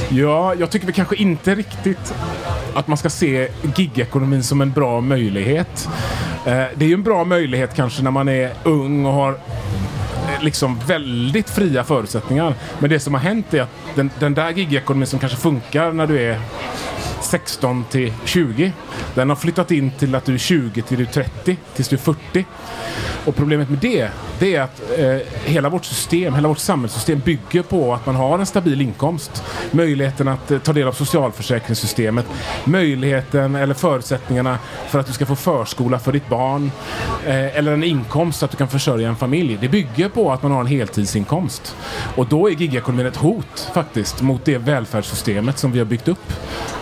Ja, 0.10 0.56
jag 0.56 0.70
tycker 0.70 0.86
väl 0.86 0.96
kanske 0.96 1.16
inte 1.16 1.56
riktigt 1.56 2.14
att 2.78 2.88
man 2.88 2.98
ska 2.98 3.10
se 3.10 3.48
gigekonomin 3.76 4.44
som 4.44 4.62
en 4.62 4.72
bra 4.72 5.02
möjlighet. 5.02 5.90
Eh, 6.46 6.64
det 6.76 6.86
är 6.86 6.88
ju 6.88 6.94
en 6.94 7.04
bra 7.04 7.24
möjlighet 7.24 7.76
kanske 7.76 8.04
när 8.04 8.12
man 8.12 8.30
är 8.30 8.54
ung 8.64 9.06
och 9.06 9.14
har 9.14 9.32
eh, 9.32 10.44
liksom 10.44 10.80
väldigt 10.88 11.50
fria 11.50 11.84
förutsättningar. 11.84 12.54
Men 12.80 12.90
det 12.90 13.00
som 13.00 13.14
har 13.14 13.22
hänt 13.22 13.54
är 13.54 13.62
att 13.62 13.70
den, 13.96 14.10
den 14.20 14.34
där 14.34 14.50
gigekonomin 14.50 15.08
som 15.08 15.20
kanske 15.20 15.38
funkar 15.38 15.92
när 15.92 16.08
du 16.08 16.22
är 16.22 16.40
16 17.22 17.86
till 17.90 18.14
20. 18.26 18.74
Den 19.16 19.30
har 19.30 19.36
flyttat 19.36 19.72
in 19.72 19.92
till 19.92 20.16
att 20.16 20.26
du 20.26 20.34
är 20.34 20.38
20 20.38 20.82
till 20.82 20.98
du 20.98 21.04
är 21.04 21.08
30, 21.08 21.58
tills 21.76 21.88
du 21.88 21.96
är 21.96 22.00
40. 22.00 22.46
Och 23.28 23.36
problemet 23.36 23.70
med 23.70 23.80
det, 23.80 24.10
det 24.40 24.56
är 24.56 24.62
att 24.62 24.82
eh, 24.98 25.18
hela 25.46 25.70
vårt 25.70 25.86
system, 25.86 26.36
hela 26.36 26.48
vårt 26.48 26.58
samhällssystem 26.58 27.20
bygger 27.20 27.64
på 27.64 27.94
att 27.94 28.06
man 28.06 28.16
har 28.16 28.40
en 28.40 28.46
stabil 28.46 28.82
inkomst. 28.82 29.44
Möjligheten 29.72 30.28
att 30.28 30.52
eh, 30.52 30.60
ta 30.60 30.74
del 30.74 30.88
av 30.88 30.92
socialförsäkringssystemet, 30.92 32.26
möjligheten 32.64 33.56
eller 33.56 33.74
förutsättningarna 33.74 34.60
för 34.88 35.00
att 35.00 35.08
du 35.08 35.14
ska 35.14 35.26
få 35.26 35.36
förskola 35.36 36.00
för 36.00 36.12
ditt 36.12 36.30
barn 36.30 36.72
eh, 37.26 37.58
eller 37.58 37.74
en 37.74 37.84
inkomst 37.84 38.40
så 38.40 38.46
att 38.46 38.52
du 38.52 38.58
kan 38.58 38.68
försörja 38.68 39.10
en 39.10 39.16
familj. 39.16 39.58
Det 39.62 39.70
bygger 39.70 40.10
på 40.10 40.32
att 40.32 40.44
man 40.44 40.52
har 40.52 40.62
en 40.62 40.68
heltidsinkomst. 40.68 41.76
Och 42.16 42.28
då 42.28 42.50
är 42.50 42.52
gigekonomin 42.52 43.06
ett 43.06 43.16
hot 43.16 43.70
faktiskt 43.74 44.22
mot 44.22 44.46
det 44.46 44.58
välfärdssystemet 44.58 45.58
som 45.58 45.72
vi 45.72 45.80
har 45.80 45.86
byggt 45.86 46.08
upp. 46.08 46.34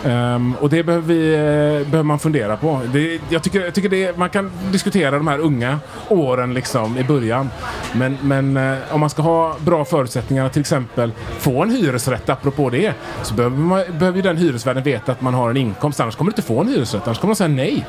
Eh, 0.03 0.24
Um, 0.25 0.55
och 0.55 0.69
det 0.69 0.83
behöver, 0.83 1.07
vi, 1.07 1.33
eh, 1.33 1.89
behöver 1.89 2.03
man 2.03 2.19
fundera 2.19 2.57
på. 2.57 2.81
Det, 2.93 3.19
jag 3.29 3.43
tycker, 3.43 3.61
jag 3.61 3.73
tycker 3.73 3.89
det, 3.89 4.17
man 4.17 4.29
kan 4.29 4.51
diskutera 4.71 5.11
de 5.11 5.27
här 5.27 5.39
unga 5.39 5.79
åren 6.09 6.53
liksom 6.53 6.97
i 6.97 7.03
början. 7.03 7.49
Men, 7.93 8.17
men 8.21 8.57
eh, 8.57 8.77
om 8.91 8.99
man 8.99 9.09
ska 9.09 9.21
ha 9.21 9.55
bra 9.59 9.85
förutsättningar 9.85 10.45
att 10.45 10.53
till 10.53 10.59
exempel 10.59 11.11
få 11.37 11.63
en 11.63 11.71
hyresrätt, 11.71 12.29
apropå 12.29 12.69
det, 12.69 12.93
så 13.23 13.33
behöver, 13.33 13.57
man, 13.57 13.83
behöver 13.99 14.15
ju 14.15 14.21
den 14.21 14.37
hyresvärden 14.37 14.83
veta 14.83 15.11
att 15.11 15.21
man 15.21 15.33
har 15.33 15.49
en 15.49 15.57
inkomst. 15.57 15.99
Annars 15.99 16.15
kommer 16.15 16.31
du 16.31 16.33
inte 16.33 16.47
få 16.47 16.61
en 16.61 16.67
hyresrätt, 16.67 17.01
annars 17.05 17.19
kommer 17.19 17.29
man 17.29 17.35
säga 17.35 17.47
nej. 17.47 17.85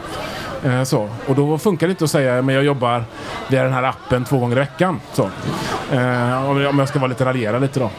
Eh, 0.67 0.83
Så. 0.83 1.09
Och 1.27 1.35
då 1.35 1.59
funkar 1.59 1.87
det 1.87 1.91
inte 1.91 2.05
att 2.05 2.11
säga 2.11 2.43
men 2.43 2.55
jag 2.55 2.65
jobbar 2.65 3.05
via 3.49 3.63
den 3.63 3.73
här 3.73 3.83
appen 3.83 4.25
två 4.25 4.39
gånger 4.39 4.57
i 4.57 4.61
veckan. 4.61 5.01
Så. 5.13 5.23
Eh, 5.93 6.51
om 6.51 6.61
jag- 6.79 6.89
ska 6.89 6.99
vara 6.99 7.09
lite 7.09 7.25
raljera 7.25 7.59
lite 7.59 7.81
då. 7.81 7.91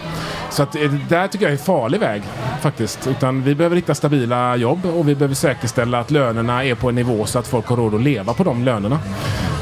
Så 0.49 0.63
att, 0.63 0.75
eh, 0.75 0.81
det 0.81 1.15
där 1.15 1.27
tycker 1.27 1.45
jag 1.45 1.49
är 1.53 1.57
en 1.57 1.63
farlig 1.63 1.99
väg 1.99 2.21
faktiskt. 2.61 3.07
Utan 3.07 3.43
vi 3.43 3.55
behöver 3.55 3.75
hitta 3.75 3.95
stabila 3.95 4.55
jobb 4.55 4.85
och 4.85 5.09
vi 5.09 5.15
behöver 5.15 5.35
säkerställa 5.35 5.99
att 5.99 6.11
lönerna 6.11 6.63
är 6.63 6.75
på 6.75 6.89
en 6.89 6.95
nivå 6.95 7.25
så 7.25 7.39
att 7.39 7.47
folk 7.47 7.67
har 7.67 7.75
råd 7.77 7.95
att 7.95 8.01
leva 8.01 8.33
på 8.33 8.43
de 8.43 8.63
lönerna. 8.63 8.99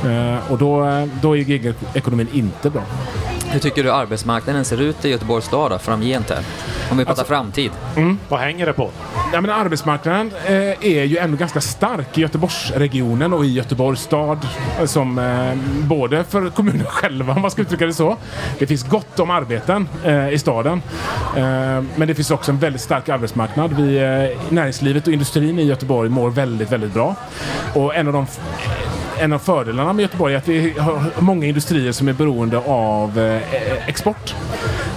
Eh, 0.05 0.51
och 0.51 0.57
då, 0.57 0.85
eh, 0.85 1.05
då 1.21 1.31
är 1.31 1.35
gigekonomin 1.38 2.27
inte 2.33 2.69
bra. 2.69 2.81
Hur 3.55 3.59
tycker 3.59 3.83
du 3.83 3.91
arbetsmarknaden 3.91 4.65
ser 4.65 4.81
ut 4.81 5.05
i 5.05 5.09
Göteborgs 5.09 5.45
stad 5.45 5.71
då, 5.71 5.77
framgent 5.79 6.29
här? 6.29 6.39
Om 6.91 6.97
vi 6.97 7.05
pratar 7.05 7.24
framtid. 7.24 7.71
Vad 8.29 8.39
hänger 8.39 8.65
det 8.65 8.74
på? 8.74 8.89
Ja, 9.33 9.41
men 9.41 9.51
arbetsmarknaden 9.51 10.31
eh, 10.45 10.53
är 10.85 11.03
ju 11.03 11.17
ändå 11.17 11.38
ganska 11.38 11.62
stark 11.62 12.17
i 12.17 12.21
Göteborgsregionen 12.21 13.33
och 13.33 13.45
i 13.45 13.47
Göteborgs 13.53 14.01
stad. 14.01 14.47
eh, 14.79 14.85
Som, 14.85 15.19
eh, 15.19 15.85
både 15.88 16.24
för 16.24 16.50
kommunen 16.50 16.85
själva, 16.89 17.33
om 17.33 17.41
man 17.41 17.51
ska 17.51 17.62
uttrycka 17.62 17.85
det 17.85 17.93
så. 17.93 18.17
Det 18.59 18.67
finns 18.67 18.83
gott 18.83 19.19
om 19.19 19.31
arbeten 19.31 19.88
eh, 20.03 20.29
i 20.29 20.38
staden. 20.39 20.81
Eh, 21.38 21.43
men 21.95 22.07
det 22.07 22.15
finns 22.15 22.31
också 22.31 22.51
en 22.51 22.59
väldigt 22.59 22.81
stark 22.81 23.09
arbetsmarknad. 23.09 23.74
Vi, 23.74 23.97
eh, 23.97 24.51
näringslivet 24.53 25.07
och 25.07 25.13
industrin 25.13 25.59
i 25.59 25.63
Göteborg 25.63 26.09
mår 26.09 26.29
väldigt, 26.29 26.71
väldigt 26.71 26.93
bra. 26.93 27.15
Och 27.74 27.95
en 27.95 28.07
av 28.07 28.13
de 28.13 28.27
en 29.19 29.34
av 29.34 29.39
fördelarna 29.39 29.93
med 29.93 30.03
Göteborg 30.03 30.34
är 30.34 30.38
att 30.38 30.48
vi 30.48 30.79
har 30.79 31.03
många 31.19 31.48
industrier 31.48 31.91
som 31.91 32.07
är 32.07 32.13
beroende 32.13 32.57
av 32.57 33.19
eh, 33.19 33.88
export. 33.88 34.36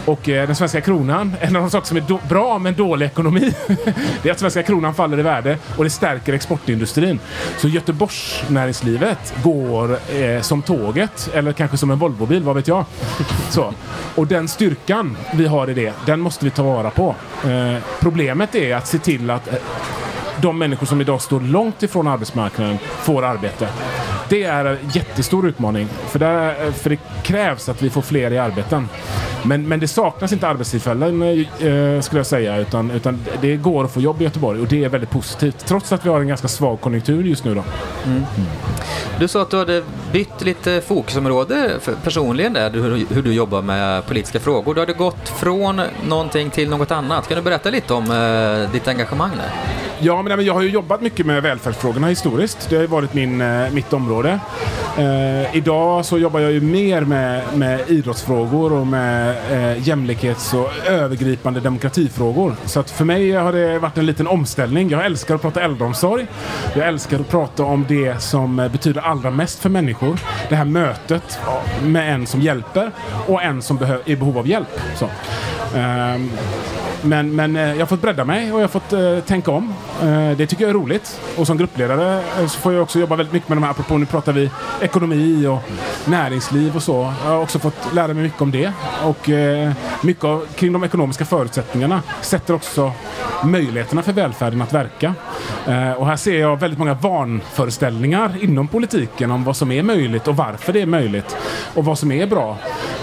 Och 0.05 0.29
eh, 0.29 0.47
den 0.47 0.57
svenska 0.57 0.81
kronan, 0.81 1.35
en 1.41 1.57
av 1.57 1.63
de 1.63 1.71
saker 1.71 1.87
som 1.87 1.97
är 1.97 2.29
bra 2.29 2.59
med 2.59 2.71
en 2.71 2.77
dålig 2.77 3.07
ekonomi, 3.07 3.53
det 4.23 4.29
är 4.29 4.33
att 4.33 4.39
svenska 4.39 4.63
kronan 4.63 4.95
faller 4.95 5.19
i 5.19 5.23
värde 5.23 5.59
och 5.77 5.85
det 5.85 5.91
stärker 5.91 6.33
exportindustrin. 6.33 7.21
Så 7.59 7.69
Göteborgs 7.69 8.43
näringslivet 8.49 9.35
går 9.43 9.99
eh, 10.15 10.41
som 10.41 10.63
tåget, 10.63 11.31
eller 11.35 11.53
kanske 11.53 11.77
som 11.77 11.91
en 11.91 11.99
Volvobil, 11.99 12.43
vad 12.43 12.57
vet 12.57 12.69
jag. 12.69 12.85
Så. 13.51 13.75
Och 14.15 14.27
den 14.27 14.49
styrkan 14.49 15.17
vi 15.35 15.47
har 15.47 15.71
i 15.71 15.75
det, 15.75 15.93
den 16.07 16.21
måste 16.21 16.45
vi 16.45 16.51
ta 16.51 16.63
vara 16.63 16.91
på. 16.91 17.15
Eh, 17.45 17.83
problemet 18.01 18.55
är 18.55 18.77
att 18.77 18.87
se 18.87 18.99
till 18.99 19.31
att 19.31 19.49
eh, 19.49 19.55
de 20.43 20.59
människor 20.59 20.87
som 20.87 21.01
idag 21.01 21.23
står 21.23 21.41
långt 21.41 21.83
ifrån 21.83 22.07
arbetsmarknaden 22.07 22.79
får 23.03 23.25
arbete. 23.25 23.69
Det 24.29 24.45
är 24.45 24.65
en 24.65 24.79
jättestor 24.93 25.49
utmaning. 25.49 25.89
För, 26.09 26.19
där, 26.19 26.73
för 26.73 26.91
det 26.91 26.99
krävs 27.23 27.69
att 27.69 27.83
vi 27.83 27.91
får 27.91 28.03
fler 28.03 28.33
i 28.33 28.39
arbeten. 28.39 28.89
Men, 29.43 29.69
men 29.69 29.81
det 29.81 29.89
saknas 29.89 30.33
inte 30.33 30.49
arbetstillfällen 30.49 31.23
eh, 31.23 31.67
eh, 31.67 32.01
skulle 32.01 32.19
jag 32.19 32.27
säga. 32.27 32.57
Utan, 32.57 32.91
utan 32.91 33.25
det 33.41 33.57
går 33.57 33.85
att 33.85 33.93
få 33.93 34.01
jobb 34.01 34.21
i 34.21 34.25
Göteborg 34.25 34.61
och 34.61 34.67
det 34.67 34.85
är 34.85 34.89
väldigt 34.89 35.11
positivt. 35.11 35.67
Trots 35.67 35.93
att 35.93 36.07
vi 36.07 36.11
har 36.11 36.21
en 36.21 36.29
ganska 36.29 36.49
svag 36.49 36.81
konjunktur 36.81 37.25
just 37.25 37.45
nu. 37.45 37.55
Då. 37.55 37.65
Mm. 38.07 38.23
Du 39.21 39.29
sa 39.29 39.43
att 39.43 39.51
du 39.51 39.59
hade 39.59 39.83
bytt 40.13 40.45
lite 40.45 40.81
fokusområde 40.81 41.71
personligen 42.05 42.53
där, 42.53 42.71
hur, 42.71 43.15
hur 43.15 43.23
du 43.23 43.33
jobbar 43.33 43.63
med 43.63 44.07
politiska 44.07 44.41
frågor. 44.41 44.75
Du 44.75 44.81
hade 44.81 44.93
gått 44.93 45.29
från 45.29 45.81
någonting 46.09 46.51
till 46.51 46.71
något 46.71 46.91
annat. 46.91 47.29
Kan 47.29 47.37
du 47.37 47.43
berätta 47.43 47.71
lite 47.71 47.95
om 47.95 48.11
eh, 48.11 48.73
ditt 48.73 48.89
engagemang 48.89 49.31
där? 49.37 49.78
Ja, 50.01 50.23
men, 50.23 50.45
jag 50.45 50.55
har 50.55 50.63
ju 50.63 50.71
jobbat 50.71 51.01
mycket 51.01 51.27
med 51.27 51.43
välfärdsfrågorna 51.43 52.07
historiskt. 52.07 52.67
Det 52.71 52.77
har 52.77 52.83
ju 52.83 52.89
varit 52.89 53.15
min, 53.15 53.41
eh, 53.41 53.71
mitt 53.73 53.93
område. 53.93 54.41
Eh, 54.99 55.57
idag 55.57 56.05
så 56.05 56.19
jobbar 56.19 56.41
jag 56.41 56.53
ju 56.53 56.61
mer 56.61 57.01
med, 57.01 57.43
med 57.55 57.81
idrottsfrågor 57.91 58.73
och 58.73 58.87
med 58.87 59.37
eh, 59.51 59.89
jämlikhets 59.89 60.55
och 60.55 60.71
övergripande 60.87 61.61
demokratifrågor. 61.61 62.57
Så 62.65 62.81
att 62.81 62.91
för 62.91 63.05
mig 63.05 63.33
har 63.33 63.53
det 63.53 63.79
varit 63.79 63.99
en 63.99 64.07
liten 64.07 64.27
omställning. 64.27 64.89
Jag 64.91 65.07
älskar 65.07 65.35
att 65.35 65.43
prata 65.43 65.61
äldreomsorg. 65.63 66.27
Jag 66.75 66.89
älskar 66.89 67.21
att 67.21 67.29
prata 67.29 67.65
om 67.65 67.85
det 67.89 68.23
som 68.23 68.59
eh, 68.59 68.69
betyder 68.69 69.01
allra 69.01 69.31
mest 69.31 69.59
för 69.59 69.69
människor. 69.69 70.19
Det 70.49 70.57
här 70.57 70.65
mötet 70.65 71.39
med 71.83 72.15
en 72.15 72.27
som 72.27 72.41
hjälper 72.41 72.91
och 73.27 73.43
en 73.43 73.63
som 73.63 73.79
behö- 73.79 74.01
är 74.05 74.11
i 74.11 74.17
behov 74.17 74.39
av 74.39 74.49
hjälp. 74.49 74.81
Så. 74.97 75.05
Eh, 75.79 76.21
men, 77.03 77.37
men 77.37 77.57
eh, 77.57 77.63
jag 77.73 77.79
har 77.79 77.87
fått 77.87 78.03
bredda 78.03 78.25
mig 78.25 78.53
och 78.53 78.59
jag 78.59 78.63
har 78.63 78.69
fått 78.69 78.93
eh, 78.93 79.19
tänka 79.27 79.51
om. 79.51 79.75
Eh, 80.03 80.37
det 80.37 80.47
tycker 80.47 80.65
jag 80.65 80.71
är 80.71 80.75
roligt. 80.75 81.21
Och 81.37 81.47
som 81.47 81.57
gruppledare 81.57 82.23
eh, 82.39 82.47
så 82.47 82.59
får 82.59 82.73
jag 82.73 82.83
också 82.83 82.99
jobba 82.99 83.17
väldigt 83.17 83.33
mycket 83.33 83.49
med 83.49 83.57
de 83.57 83.63
här, 83.63 83.71
apropå 83.71 83.99
nu 83.99 84.07
pratar 84.07 84.33
vi 84.33 84.51
ekonomi 84.81 85.47
och 85.47 85.59
näringsliv 86.05 86.77
och 86.77 86.83
så. 86.83 87.13
Jag 87.25 87.31
har 87.31 87.43
också 87.43 87.59
fått 87.59 87.95
lära 87.95 88.15
mig 88.15 88.23
mycket 88.23 88.41
om 88.43 88.51
det. 88.51 88.73
Och 89.05 89.29
eh, 89.31 89.73
mycket 90.03 90.25
av, 90.25 90.47
kring 90.55 90.73
de 90.73 90.85
ekonomiska 90.85 91.25
förutsättningarna 91.25 92.03
sätter 92.21 92.55
också 92.55 92.93
möjligheterna 93.45 94.03
för 94.03 94.13
välfärden 94.13 94.63
att 94.63 94.73
verka. 94.73 95.15
Och 95.97 96.07
här 96.07 96.17
ser 96.17 96.41
jag 96.41 96.61
väldigt 96.61 96.79
många 96.79 96.95
vanföreställningar 96.95 98.37
inom 98.41 98.69
politiken 98.69 99.31
om 99.31 99.45
vad 99.45 99.57
som 99.57 99.73
är 99.73 99.83
möjligt 99.83 100.29
och 100.29 100.37
varför 100.37 100.73
det 100.73 100.81
är 100.81 100.87
möjligt. 100.87 101.37
Och 101.75 101.85
vad 101.85 101.99
som 101.99 102.13
är 102.13 102.27
bra. 102.27 102.59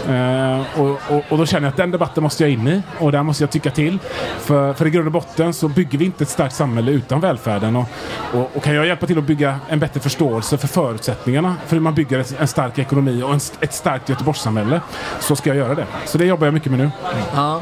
Eh, 0.09 0.81
och, 0.81 0.89
och, 0.89 1.23
och 1.29 1.37
då 1.37 1.45
känner 1.45 1.67
jag 1.67 1.71
att 1.71 1.77
den 1.77 1.91
debatten 1.91 2.23
måste 2.23 2.43
jag 2.43 2.51
in 2.51 2.67
i 2.67 2.81
och 2.99 3.11
där 3.11 3.23
måste 3.23 3.43
jag 3.43 3.51
tycka 3.51 3.71
till. 3.71 3.99
För, 4.39 4.73
för 4.73 4.87
i 4.87 4.89
grund 4.89 5.05
och 5.05 5.11
botten 5.11 5.53
så 5.53 5.67
bygger 5.67 5.97
vi 5.97 6.05
inte 6.05 6.23
ett 6.23 6.29
starkt 6.29 6.55
samhälle 6.55 6.91
utan 6.91 7.19
välfärden. 7.19 7.75
Och, 7.75 7.85
och, 8.33 8.49
och 8.55 8.63
kan 8.63 8.75
jag 8.75 8.87
hjälpa 8.87 9.07
till 9.07 9.17
att 9.17 9.23
bygga 9.23 9.59
en 9.69 9.79
bättre 9.79 9.99
förståelse 9.99 10.57
för 10.57 10.67
förutsättningarna 10.67 11.55
för 11.65 11.75
hur 11.75 11.81
man 11.81 11.93
bygger 11.93 12.19
ett, 12.19 12.35
en 12.39 12.47
stark 12.47 12.79
ekonomi 12.79 13.23
och 13.23 13.33
en, 13.33 13.39
ett 13.59 13.73
starkt 13.73 14.09
Göteborgssamhälle 14.09 14.81
så 15.19 15.35
ska 15.35 15.49
jag 15.49 15.57
göra 15.57 15.75
det. 15.75 15.85
Så 16.05 16.17
det 16.17 16.25
jobbar 16.25 16.47
jag 16.47 16.53
mycket 16.53 16.71
med 16.71 16.79
nu. 16.79 16.91
Ja. 17.35 17.61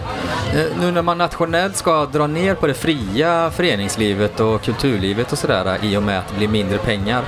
Eh, 0.54 0.66
nu 0.80 0.92
när 0.92 1.02
man 1.02 1.18
nationellt 1.18 1.76
ska 1.76 2.06
dra 2.06 2.28
ner 2.28 2.56
på 2.56 2.68
det 2.68 2.74
fria 2.74 3.52
föreningslivet 3.52 4.40
och 4.40 4.62
kulturlivet 4.62 5.32
och 5.32 5.38
sådär 5.38 5.78
eh, 5.82 5.94
i 5.94 5.98
och 5.98 6.04
med 6.04 6.20
att 6.20 6.28
det 6.28 6.38
blir 6.38 6.48
mindre 6.48 6.78
pengar. 6.78 7.24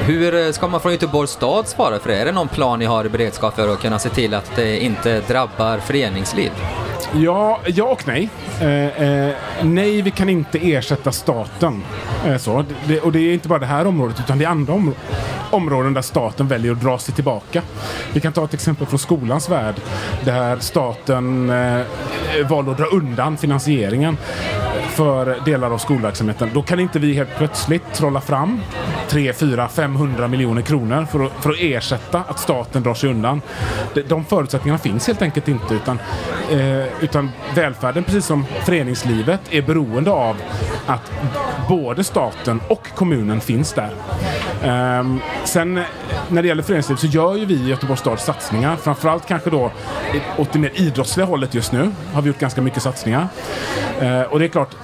Hur 0.00 0.52
ska 0.52 0.68
man 0.68 0.80
från 0.80 0.92
Göteborgs 0.92 1.30
stad 1.30 1.68
svara 1.68 1.98
för 1.98 2.08
det? 2.08 2.16
Är 2.16 2.24
det 2.24 2.32
någon 2.32 2.48
plan 2.48 2.78
ni 2.78 2.84
har 2.84 3.04
i 3.04 3.08
beredskap 3.08 3.54
för 3.54 3.72
att 3.72 3.80
kunna 3.80 3.98
se 3.98 4.08
till 4.08 4.34
att 4.34 4.45
att 4.50 4.56
det 4.56 4.78
inte 4.78 5.20
drabbar 5.20 5.78
föreningsliv? 5.78 6.50
Ja, 7.14 7.60
ja 7.66 7.84
och 7.84 8.06
nej. 8.06 8.28
Eh, 8.60 9.02
eh, 9.02 9.34
nej, 9.62 10.02
vi 10.02 10.10
kan 10.10 10.28
inte 10.28 10.58
ersätta 10.58 11.12
staten. 11.12 11.82
Eh, 12.26 12.36
så. 12.36 12.64
Det, 12.88 13.00
och 13.00 13.12
det 13.12 13.20
är 13.20 13.34
inte 13.34 13.48
bara 13.48 13.58
det 13.58 13.66
här 13.66 13.86
området 13.86 14.20
utan 14.20 14.38
det 14.38 14.44
är 14.44 14.48
andra 14.48 14.72
områden 14.72 15.00
områden 15.50 15.94
där 15.94 16.02
staten 16.02 16.48
väljer 16.48 16.72
att 16.72 16.80
dra 16.80 16.98
sig 16.98 17.14
tillbaka. 17.14 17.62
Vi 18.12 18.20
kan 18.20 18.32
ta 18.32 18.44
ett 18.44 18.54
exempel 18.54 18.86
från 18.86 18.98
skolans 18.98 19.48
värld 19.48 19.74
där 20.24 20.58
staten 20.60 21.50
eh, 21.50 21.80
valde 22.48 22.70
att 22.70 22.78
dra 22.78 22.84
undan 22.84 23.36
finansieringen 23.36 24.16
för 24.96 25.40
delar 25.44 25.70
av 25.70 25.78
skolverksamheten. 25.78 26.50
Då 26.54 26.62
kan 26.62 26.80
inte 26.80 26.98
vi 26.98 27.14
helt 27.14 27.36
plötsligt 27.36 27.92
trolla 27.92 28.20
fram 28.20 28.60
3, 29.08 29.32
4, 29.32 29.68
500 29.68 30.28
miljoner 30.28 30.62
kronor 30.62 31.06
för 31.10 31.24
att, 31.24 31.32
för 31.32 31.50
att 31.50 31.56
ersätta 31.60 32.24
att 32.28 32.38
staten 32.38 32.82
drar 32.82 32.94
sig 32.94 33.10
undan. 33.10 33.42
De, 33.94 34.02
de 34.02 34.24
förutsättningarna 34.24 34.78
finns 34.78 35.06
helt 35.06 35.22
enkelt 35.22 35.48
inte 35.48 35.74
utan, 35.74 35.98
eh, 36.50 37.02
utan 37.04 37.30
välfärden, 37.54 38.04
precis 38.04 38.26
som 38.26 38.44
föreningslivet, 38.64 39.40
är 39.50 39.62
beroende 39.62 40.10
av 40.10 40.36
att 40.86 41.12
både 41.68 42.04
staten 42.04 42.60
och 42.68 42.88
kommunen 42.94 43.40
finns 43.40 43.72
där. 43.72 43.90
Um, 44.66 45.20
sen 45.44 45.78
eh, 45.78 45.84
när 46.28 46.42
det 46.42 46.48
gäller 46.48 46.62
föreningsliv 46.62 46.96
så 46.96 47.06
gör 47.06 47.36
ju 47.36 47.44
vi 47.44 47.54
i 47.54 47.68
Göteborgs 47.68 48.00
stad 48.00 48.20
satsningar. 48.20 48.76
Framförallt 48.76 49.26
kanske 49.26 49.50
då 49.50 49.70
åt 50.36 50.52
det 50.52 50.58
mer 50.58 50.70
idrottsliga 50.74 51.26
hållet 51.26 51.54
just 51.54 51.72
nu 51.72 51.92
har 52.12 52.22
vi 52.22 52.28
gjort 52.28 52.38
ganska 52.38 52.60
mycket 52.60 52.82
satsningar. 52.82 53.28
Uh, 54.02 54.22
och 54.22 54.38
det 54.38 54.44
är 54.44 54.48
klart, 54.48 54.76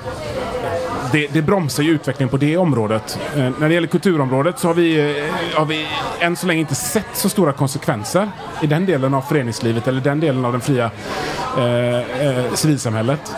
det, 1.12 1.27
det 1.33 1.43
bromsar 1.43 1.83
ju 1.83 1.91
utvecklingen 1.91 2.29
på 2.29 2.37
det 2.37 2.57
området. 2.57 3.19
Eh, 3.37 3.51
när 3.59 3.69
det 3.69 3.75
gäller 3.75 3.89
kulturområdet 3.89 4.59
så 4.59 4.67
har 4.67 4.75
vi, 4.75 5.19
eh, 5.19 5.35
har 5.55 5.65
vi 5.65 5.87
än 6.21 6.37
så 6.37 6.47
länge 6.47 6.61
inte 6.61 6.75
sett 6.75 7.07
så 7.12 7.29
stora 7.29 7.53
konsekvenser 7.53 8.31
i 8.62 8.67
den 8.67 8.87
delen 8.87 9.15
av 9.15 9.23
föreningslivet 9.23 9.89
eller 9.89 10.01
den 10.01 10.21
delen 10.21 10.45
av 10.45 10.53
den 10.53 10.61
fria 10.61 10.91
eh, 11.59 11.97
eh 11.97 12.53
civilsamhället 12.55 13.35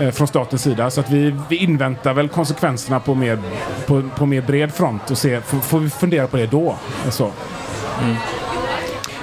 Eh, 0.00 0.10
från 0.10 0.26
statens 0.26 0.62
sida. 0.62 0.90
Så 0.90 1.00
att 1.00 1.10
vi, 1.10 1.34
vi 1.48 1.56
inväntar 1.56 2.14
väl 2.14 2.28
konsekvenserna 2.28 3.00
på 3.00 3.14
mer, 3.14 3.38
på, 3.86 4.02
på 4.16 4.26
mer 4.26 4.40
bred 4.40 4.74
front 4.74 5.10
och 5.10 5.18
se, 5.18 5.40
får, 5.40 5.58
får 5.58 5.78
vi 5.78 5.90
fundera 5.90 6.26
på 6.26 6.36
det 6.36 6.46
då. 6.46 6.76
Så. 7.10 7.32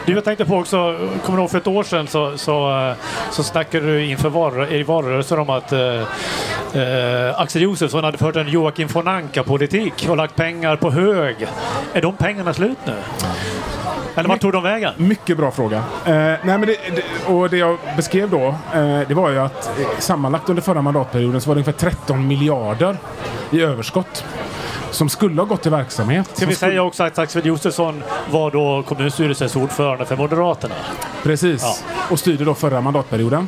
Du, 0.06 0.14
jag 0.14 0.24
tänkte 0.24 0.46
på 0.46 0.58
också, 0.58 0.98
kommer 1.24 1.38
du 1.38 1.42
ihåg 1.42 1.52
för 1.52 1.58
ett 1.58 1.68
år 1.68 1.84
sedan 1.84 2.08
så, 2.08 2.38
så, 2.38 2.88
eh, 2.90 2.96
så 3.32 3.44
snackade 3.44 3.86
du 3.86 4.06
inför 4.06 4.74
i 4.74 4.84
valrörelsen 4.84 5.40
om 5.40 5.50
att 5.50 5.72
eh, 5.72 6.02
eh, 6.82 7.40
Axel 7.40 7.62
Josefsson 7.62 8.04
hade 8.04 8.18
fört 8.18 8.36
en 8.36 8.48
Joakim 8.48 8.88
von 8.88 9.08
Anka-politik 9.08 10.06
och 10.10 10.18
lagt 10.18 10.36
pengar 10.36 10.76
på 10.76 10.92
hög. 10.92 11.36
Är 11.94 12.02
de 12.02 12.16
pengarna 12.16 12.54
slut 12.54 12.78
nu? 12.86 12.94
Eller 14.16 14.30
vart 14.30 14.42
tog 14.42 14.54
de 14.54 14.64
vägen? 14.64 14.94
Mycket 14.98 15.38
bra 15.38 15.52
fråga. 15.52 15.78
Eh, 15.78 16.14
nej 16.14 16.40
men 16.44 16.62
det, 16.62 16.78
det, 16.96 17.34
och 17.34 17.50
det 17.50 17.58
jag 17.58 17.78
beskrev 17.96 18.30
då, 18.30 18.48
eh, 18.74 19.00
det 19.08 19.14
var 19.14 19.30
ju 19.30 19.40
att 19.40 19.80
eh, 19.80 19.88
sammanlagt 20.00 20.50
under 20.50 20.62
förra 20.62 20.82
mandatperioden 20.82 21.42
så 21.42 21.50
var 21.50 21.56
det 21.56 21.60
ungefär 21.60 21.90
13 21.90 22.28
miljarder 22.28 22.98
i 23.52 23.62
överskott. 23.62 24.26
Som 24.92 25.10
skulle 25.10 25.42
ha 25.42 25.46
gått 25.46 25.62
till 25.62 25.72
verksamhet. 25.72 26.30
Ska 26.34 26.46
vi 26.46 26.56
säga 26.56 26.84
också 26.84 27.04
att 27.04 27.20
Axel 27.20 27.46
Josefsson 27.46 28.04
var 28.32 28.52
då 28.52 28.84
kommunstyrelsens 28.88 29.56
ordförande 29.56 30.06
för 30.06 30.16
Moderaterna. 30.16 30.76
Precis. 31.24 31.84
Och 32.10 32.20
styrde 32.20 32.46
då 32.46 32.54
förra 32.54 32.82
mandatperioden. 32.82 33.48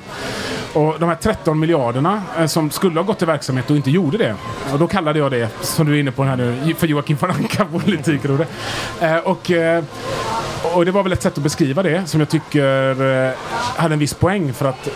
Och 0.73 0.95
de 0.99 1.09
här 1.09 1.15
13 1.15 1.59
miljarderna 1.59 2.21
eh, 2.37 2.45
som 2.45 2.71
skulle 2.71 2.99
ha 2.99 3.03
gått 3.03 3.17
till 3.17 3.27
verksamhet 3.27 3.69
och 3.69 3.75
inte 3.75 3.91
gjorde 3.91 4.17
det. 4.17 4.35
Och 4.73 4.79
då 4.79 4.87
kallade 4.87 5.19
jag 5.19 5.31
det, 5.31 5.49
som 5.61 5.85
du 5.85 5.95
är 5.95 5.99
inne 5.99 6.11
på 6.11 6.23
här 6.23 6.35
nu, 6.35 6.73
för 6.77 6.87
Joakim 6.87 7.17
von 7.19 7.31
Anka-politik. 7.31 8.21
Rode. 8.25 8.47
Eh, 9.01 9.17
och, 9.17 9.51
och 10.63 10.85
det 10.85 10.91
var 10.91 11.03
väl 11.03 11.13
ett 11.13 11.21
sätt 11.21 11.37
att 11.37 11.43
beskriva 11.43 11.83
det 11.83 12.07
som 12.07 12.19
jag 12.19 12.29
tycker 12.29 13.01
eh, 13.01 13.33
hade 13.75 13.93
en 13.93 13.99
viss 13.99 14.13
poäng 14.13 14.53
för 14.53 14.65
att 14.65 14.89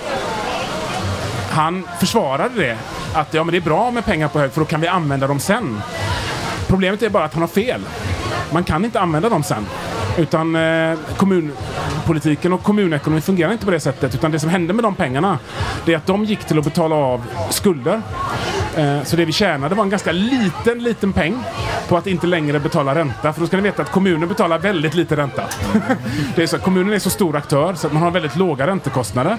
han 1.50 1.88
försvarade 2.00 2.56
det. 2.56 2.78
Att 3.14 3.34
ja, 3.34 3.44
men 3.44 3.52
det 3.52 3.58
är 3.58 3.62
bra 3.62 3.92
med 3.92 4.06
pengar 4.06 4.28
på 4.28 4.40
hög 4.40 4.52
för 4.52 4.62
då 4.62 4.66
kan 4.66 4.82
vi 4.82 4.88
använda 4.88 5.28
dem 5.28 5.40
sen. 5.40 5.82
Problemet 6.68 7.04
är 7.04 7.10
bara 7.10 7.24
att 7.24 7.34
han 7.34 7.44
har 7.44 7.48
fel. 7.48 7.82
Man 8.52 8.64
kan 8.64 8.86
inte 8.86 9.00
använda 9.00 9.30
dem 9.30 9.44
sen. 9.44 9.66
Utan 10.18 10.56
eh, 10.56 10.98
kommunpolitiken 11.18 12.54
och 12.54 12.64
kommunekonomin 12.64 13.22
fungerar 13.22 13.52
inte 13.52 13.66
på 13.66 13.72
det 13.72 13.80
sättet. 13.80 14.16
Utan 14.16 14.32
det 14.32 14.40
som 14.40 14.50
hände 14.50 14.74
med 14.74 14.84
de 14.84 14.96
pengarna, 14.96 15.40
det 15.86 15.94
är 15.94 15.98
att 15.98 16.06
de 16.06 16.26
gick 16.26 16.46
till 16.46 16.60
att 16.60 16.66
betala 16.66 16.96
av 16.96 17.24
skulder. 17.50 18.02
Eh, 18.78 19.04
så 19.04 19.16
det 19.16 19.26
vi 19.26 19.32
tjänade 19.32 19.76
var 19.76 19.84
en 19.84 19.90
ganska 19.90 20.12
liten, 20.12 20.84
liten 20.84 21.14
peng 21.14 21.44
på 21.88 21.98
att 21.98 22.08
inte 22.08 22.28
längre 22.28 22.60
betala 22.60 22.96
ränta. 22.96 23.34
För 23.34 23.42
då 23.42 23.48
ska 23.48 23.58
ni 23.58 23.64
veta 23.64 23.82
att 23.82 23.92
kommunen 23.92 24.30
betalar 24.30 24.60
väldigt 24.60 24.94
lite 24.94 25.16
ränta. 25.16 25.44
det 26.36 26.44
är 26.44 26.48
så, 26.48 26.58
kommunen 26.58 26.94
är 26.94 27.00
så 27.00 27.10
stor 27.10 27.36
aktör 27.36 27.74
så 27.74 27.88
att 27.88 27.94
man 27.94 28.04
har 28.04 28.12
väldigt 28.12 28.36
låga 28.36 28.68
räntekostnader. 28.68 29.38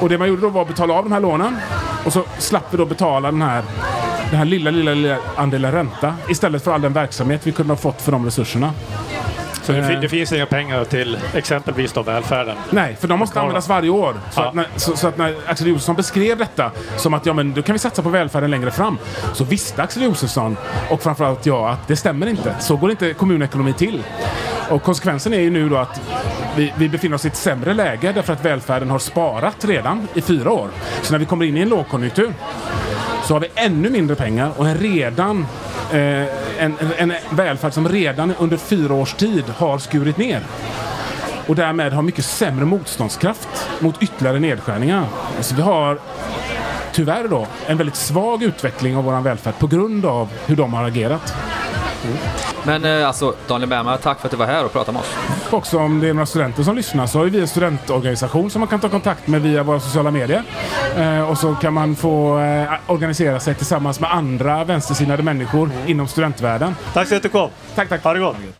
Och 0.00 0.08
det 0.08 0.18
man 0.18 0.28
gjorde 0.28 0.42
då 0.42 0.48
var 0.48 0.62
att 0.62 0.68
betala 0.68 0.94
av 0.94 1.04
de 1.04 1.12
här 1.12 1.20
lånen 1.20 1.56
och 2.04 2.12
så 2.12 2.24
slapp 2.38 2.64
vi 2.70 2.76
då 2.76 2.86
betala 2.86 3.30
den 3.30 3.42
här, 3.42 3.62
den 4.30 4.38
här 4.38 4.44
lilla, 4.44 4.70
lilla, 4.70 4.94
lilla 4.94 5.16
andelen 5.36 5.72
ränta 5.72 6.14
istället 6.28 6.64
för 6.64 6.72
all 6.72 6.82
den 6.82 6.92
verksamhet 6.92 7.46
vi 7.46 7.52
kunde 7.52 7.72
ha 7.72 7.78
fått 7.78 8.02
för 8.02 8.12
de 8.12 8.24
resurserna. 8.24 8.72
Så 9.64 9.72
det, 9.72 9.82
fin- 9.82 9.94
Eh. 9.94 10.00
det 10.00 10.08
finns 10.08 10.32
inga 10.32 10.46
pengar 10.46 10.84
till 10.84 11.18
exempelvis 11.34 11.92
då 11.92 12.02
välfärden. 12.02 12.56
Nej, 12.70 12.96
för 13.00 13.08
de 13.08 13.18
måste 13.18 13.40
användas 13.40 13.68
varje 13.68 13.90
år. 13.90 14.14
Så, 14.30 14.40
Ja. 14.40 14.48
att 14.48 14.54
när, 14.54 14.66
så, 14.76 14.96
så 14.96 15.08
att 15.08 15.18
när 15.18 15.34
Axel 15.46 15.66
Josefsson 15.66 15.96
beskrev 15.96 16.38
detta 16.38 16.70
som 16.96 17.14
att 17.14 17.26
ja, 17.26 17.32
men 17.32 17.54
då 17.54 17.62
kan 17.62 17.72
vi 17.72 17.78
satsa 17.78 18.02
på 18.02 18.08
välfärden 18.08 18.50
längre 18.50 18.70
fram. 18.70 18.98
Så 19.32 19.44
visste 19.44 19.82
Axel 19.82 20.02
Josefsson 20.02 20.56
och 20.90 21.02
framförallt 21.02 21.46
jag 21.46 21.68
att 21.68 21.88
det 21.88 21.96
stämmer 21.96 22.26
inte. 22.26 22.54
Så 22.60 22.76
går 22.76 22.90
inte 22.90 23.12
kommunekonomi 23.14 23.72
till. 23.72 24.02
Och 24.70 24.82
konsekvensen 24.82 25.34
är 25.34 25.40
ju 25.40 25.50
nu 25.50 25.68
då 25.68 25.76
att 25.76 26.00
vi, 26.56 26.72
vi 26.76 26.88
befinner 26.88 27.14
oss 27.14 27.24
i 27.24 27.28
ett 27.28 27.36
sämre 27.36 27.74
läge 27.74 28.12
därför 28.12 28.32
att 28.32 28.44
välfärden 28.44 28.90
har 28.90 28.98
sparat 28.98 29.64
redan 29.64 30.08
i 30.14 30.20
fyra 30.20 30.50
år. 30.50 30.68
Så 31.02 31.12
när 31.12 31.18
vi 31.18 31.24
kommer 31.24 31.44
in 31.44 31.56
i 31.56 31.60
en 31.60 31.68
lågkonjunktur 31.68 32.32
så 33.24 33.34
har 33.34 33.40
vi 33.40 33.48
ännu 33.54 33.90
mindre 33.90 34.16
pengar 34.16 34.50
och 34.56 34.68
en 34.68 34.76
redan 34.78 35.46
eh, 35.92 35.98
en, 36.58 36.76
en 36.98 37.12
välfärd 37.30 37.72
som 37.72 37.88
redan 37.88 38.34
under 38.38 38.56
fyra 38.56 38.94
års 38.94 39.14
tid 39.14 39.44
har 39.56 39.78
skurit 39.78 40.16
ner. 40.16 40.40
och 41.46 41.54
därmed 41.54 41.92
har 41.92 42.02
mycket 42.02 42.24
sämre 42.24 42.64
motståndskraft 42.64 43.48
mot 43.80 44.02
ytterligare 44.02 44.40
nedskärningar. 44.40 45.06
Så 45.40 45.54
vi 45.54 45.62
har 45.62 45.98
tyvärr 46.92 47.28
då 47.28 47.46
en 47.66 47.76
väldigt 47.76 47.96
svag 47.96 48.42
utveckling 48.42 48.96
av 48.96 49.04
vår 49.04 49.20
välfärd 49.20 49.58
på 49.58 49.66
grund 49.66 50.06
av 50.06 50.28
hur 50.46 50.56
de 50.56 50.74
har 50.74 50.84
agerat. 50.84 51.34
Men 52.62 52.84
eh, 52.84 53.06
alltså, 53.06 53.34
Daniel 53.46 53.68
Bergman, 53.68 53.98
tack 53.98 54.20
för 54.20 54.26
att 54.26 54.30
du 54.30 54.36
var 54.36 54.46
här 54.46 54.64
och 54.64 54.72
pratade 54.72 54.92
med 54.92 55.00
oss. 55.00 55.33
Också 55.54 55.78
om 55.78 56.00
det 56.00 56.08
är 56.08 56.14
några 56.14 56.26
studenter 56.26 56.62
som 56.62 56.76
lyssnar 56.76 57.06
så 57.06 57.18
har 57.18 57.26
vi 57.26 57.40
en 57.40 57.48
studentorganisation 57.48 58.50
som 58.50 58.60
man 58.60 58.68
kan 58.68 58.80
ta 58.80 58.88
kontakt 58.88 59.26
med 59.26 59.42
via 59.42 59.62
våra 59.62 59.80
sociala 59.80 60.10
medier. 60.10 60.42
Eh, 60.96 61.30
och 61.30 61.38
så 61.38 61.54
kan 61.54 61.72
man 61.72 61.96
få 61.96 62.38
eh, 62.38 62.72
organisera 62.86 63.40
sig 63.40 63.54
tillsammans 63.54 64.00
med 64.00 64.12
andra 64.14 64.64
vänstersinnade 64.64 65.22
människor 65.22 65.70
inom 65.86 66.08
studentvärlden. 66.08 66.74
Tack 66.92 67.08
så 67.08 67.14
mycket 67.14 67.32
för 67.32 67.38
att 67.38 67.50
du 67.50 67.54
kom. 67.54 67.74
Tack, 67.74 67.88
tack. 67.88 68.04
Ha 68.04 68.12
det 68.12 68.20
gott. 68.20 68.36